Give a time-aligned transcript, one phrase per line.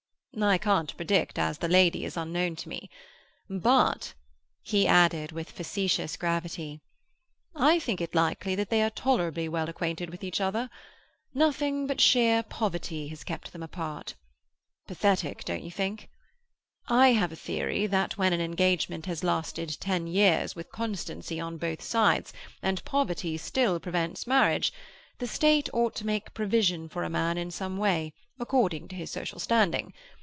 [0.41, 2.89] "I can't predict, as the lady is unknown to me.
[3.49, 4.13] But,"
[4.63, 6.79] he added with facetious gravity,
[7.53, 10.69] "I think it likely that they are tolerably well acquainted with each other.
[11.33, 14.15] Nothing but sheer poverty has kept them apart.
[14.87, 16.09] Pathetic, don't you think?
[16.87, 21.57] I have a theory that when an engagement has lasted ten years, with constancy on
[21.57, 22.31] both sides,
[22.61, 24.71] and poverty still prevents marriage,
[25.17, 29.11] the State ought to make provision for a man in some way, according to his
[29.11, 29.93] social standing.